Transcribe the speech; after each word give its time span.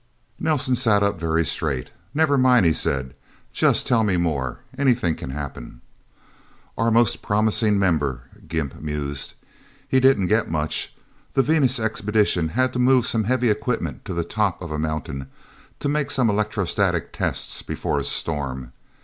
Nelsen 0.39 0.75
sat 0.75 1.03
up 1.03 1.19
very 1.19 1.45
straight. 1.45 1.91
"Never 2.11 2.35
mind," 2.35 2.65
he 2.65 2.73
said. 2.73 3.13
"Just 3.53 3.85
tell 3.85 4.03
me 4.03 4.17
more. 4.17 4.61
Anything 4.75 5.13
can 5.13 5.29
happen." 5.29 5.81
"Our 6.75 6.89
most 6.89 7.21
promising 7.21 7.77
member," 7.77 8.21
Gimp 8.47 8.81
mused. 8.81 9.35
"He 9.87 9.99
didn't 9.99 10.25
get 10.25 10.49
much. 10.49 10.95
The 11.33 11.43
Venus 11.43 11.79
Expedition 11.79 12.47
had 12.57 12.73
to 12.73 12.79
move 12.79 13.05
some 13.05 13.25
heavy 13.25 13.51
equipment 13.51 14.03
to 14.05 14.15
the 14.15 14.23
top 14.23 14.59
of 14.63 14.71
a 14.71 14.79
mountain, 14.79 15.27
to 15.79 15.87
make 15.87 16.09
some 16.09 16.31
electrostatic 16.31 17.13
tests 17.13 17.61
before 17.61 17.99
a 17.99 18.03
storm. 18.03 18.71